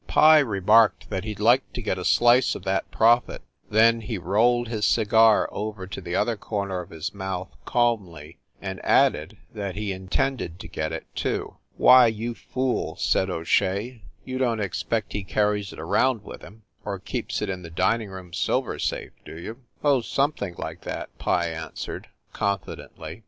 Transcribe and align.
Pye 0.07 0.39
remarked 0.39 1.11
that 1.11 1.25
he 1.25 1.35
d 1.35 1.43
like 1.43 1.73
to 1.73 1.81
get 1.83 1.99
a 1.99 2.03
slice 2.05 2.55
of 2.55 2.63
that 2.63 2.89
profit; 2.89 3.43
then 3.69 4.01
he 4.01 4.17
rolled 4.17 4.67
his 4.67 4.83
cigar 4.83 5.47
over 5.51 5.85
to 5.85 6.01
the 6.01 6.15
other 6.15 6.35
corner 6.35 6.79
of 6.81 6.89
his 6.89 7.13
mouth 7.13 7.49
calmly 7.65 8.39
and 8.59 8.83
added 8.83 9.37
that 9.53 9.75
he 9.75 9.91
in 9.91 10.07
tended 10.07 10.57
to 10.59 10.67
get 10.67 10.91
it, 10.91 11.05
too. 11.13 11.57
"Why, 11.77 12.07
you 12.07 12.33
fool," 12.33 12.95
said 12.95 13.29
O 13.29 13.43
Shea, 13.43 14.01
"you 14.25 14.39
don 14.39 14.57
t 14.57 14.63
expect 14.63 15.13
he 15.13 15.23
carries 15.23 15.71
it 15.71 15.77
around 15.77 16.23
with 16.23 16.41
him, 16.41 16.63
or 16.83 16.97
keeps 16.97 17.39
it 17.39 17.47
in 17.51 17.61
the 17.61 17.69
dining 17.69 18.09
room 18.09 18.33
silver 18.33 18.79
safe, 18.79 19.11
do 19.23 19.37
you?" 19.37 19.59
"Oh, 19.83 20.01
something 20.01 20.55
like 20.57 20.81
that," 20.81 21.15
Pye 21.19 21.51
answered, 21.51 22.07
confi 22.33 22.75
dently. 22.75 23.19